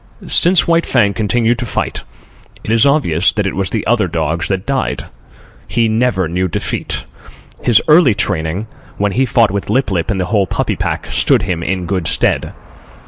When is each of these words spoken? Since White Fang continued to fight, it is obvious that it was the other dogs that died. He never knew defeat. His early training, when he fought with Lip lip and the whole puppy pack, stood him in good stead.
Since 0.25 0.67
White 0.67 0.87
Fang 0.87 1.13
continued 1.13 1.59
to 1.59 1.65
fight, 1.67 2.03
it 2.63 2.71
is 2.71 2.87
obvious 2.87 3.31
that 3.33 3.45
it 3.45 3.55
was 3.55 3.69
the 3.69 3.85
other 3.85 4.07
dogs 4.07 4.47
that 4.47 4.65
died. 4.65 5.05
He 5.67 5.87
never 5.87 6.27
knew 6.27 6.47
defeat. 6.47 7.05
His 7.61 7.83
early 7.87 8.15
training, 8.15 8.65
when 8.97 9.11
he 9.11 9.25
fought 9.27 9.51
with 9.51 9.69
Lip 9.69 9.91
lip 9.91 10.09
and 10.09 10.19
the 10.19 10.25
whole 10.25 10.47
puppy 10.47 10.75
pack, 10.75 11.05
stood 11.11 11.43
him 11.43 11.61
in 11.61 11.85
good 11.85 12.07
stead. 12.07 12.51